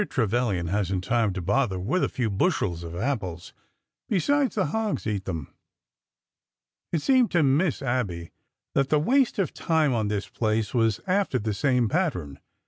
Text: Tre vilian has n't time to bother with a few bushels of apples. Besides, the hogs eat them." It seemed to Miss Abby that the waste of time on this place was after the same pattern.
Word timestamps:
Tre 0.09 0.25
vilian 0.25 0.69
has 0.69 0.91
n't 0.91 1.03
time 1.03 1.31
to 1.33 1.43
bother 1.43 1.77
with 1.77 2.03
a 2.03 2.09
few 2.09 2.31
bushels 2.31 2.81
of 2.83 2.95
apples. 2.95 3.53
Besides, 4.09 4.55
the 4.55 4.65
hogs 4.65 5.05
eat 5.05 5.25
them." 5.25 5.53
It 6.91 7.03
seemed 7.03 7.29
to 7.33 7.43
Miss 7.43 7.83
Abby 7.83 8.31
that 8.73 8.89
the 8.89 8.97
waste 8.97 9.37
of 9.37 9.53
time 9.53 9.93
on 9.93 10.07
this 10.07 10.27
place 10.27 10.73
was 10.73 11.01
after 11.05 11.37
the 11.37 11.53
same 11.53 11.87
pattern. 11.87 12.39